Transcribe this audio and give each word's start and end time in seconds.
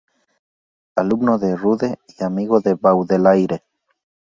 Alumno 0.95 1.37
de 1.37 1.55
Rude 1.55 1.99
y 2.17 2.23
amigo 2.23 2.59
de 2.59 2.73
Baudelaire. 2.73 3.63